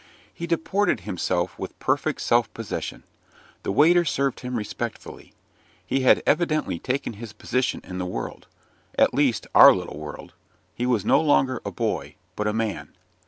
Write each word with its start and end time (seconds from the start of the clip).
He 0.33 0.47
deported 0.47 1.01
himself 1.01 1.59
with 1.59 1.77
perfect 1.77 2.21
self 2.21 2.51
possession; 2.55 3.03
the 3.61 3.71
waiter 3.71 4.03
served 4.03 4.39
him 4.39 4.55
respectfully. 4.55 5.31
He 5.85 5.99
had 5.99 6.23
evidently 6.25 6.79
taken 6.79 7.13
his 7.13 7.33
position 7.33 7.81
in 7.83 7.99
the 7.99 8.07
world 8.07 8.47
at 8.97 9.13
least, 9.13 9.45
our 9.53 9.71
little 9.75 9.99
world 9.99 10.33
he 10.73 10.87
was 10.87 11.05
no 11.05 11.21
longer 11.21 11.61
a 11.63 11.69
boy, 11.69 12.15
but 12.35 12.47
a 12.47 12.51
man. 12.51 12.95